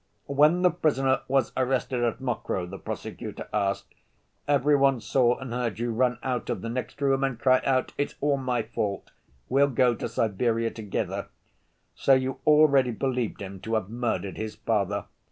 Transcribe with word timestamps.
"When 0.25 0.63
the 0.63 0.71
prisoner 0.71 1.21
was 1.27 1.51
arrested 1.55 2.03
at 2.03 2.19
Mokroe," 2.21 2.65
the 2.65 2.79
prosecutor 2.79 3.47
asked, 3.53 3.93
"every 4.47 4.75
one 4.75 4.99
saw 4.99 5.37
and 5.37 5.53
heard 5.53 5.77
you 5.77 5.91
run 5.93 6.17
out 6.23 6.49
of 6.49 6.63
the 6.63 6.69
next 6.69 6.99
room 7.03 7.23
and 7.23 7.37
cry 7.39 7.61
out: 7.63 7.93
'It's 7.99 8.15
all 8.19 8.37
my 8.37 8.63
fault. 8.63 9.11
We'll 9.47 9.67
go 9.69 9.93
to 9.93 10.09
Siberia 10.09 10.71
together!' 10.71 11.27
So 11.93 12.15
you 12.15 12.39
already 12.47 12.89
believed 12.89 13.43
him 13.43 13.59
to 13.59 13.75
have 13.75 13.89
murdered 13.91 14.37
his 14.37 14.55
father?" 14.55 15.05